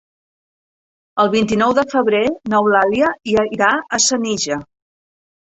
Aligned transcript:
El 1.23 1.29
vint-i-nou 1.35 1.73
de 1.79 1.83
febrer 1.91 2.23
n'Eulàlia 2.55 3.11
irà 3.59 3.71
a 3.77 4.03
Senija. 4.09 4.61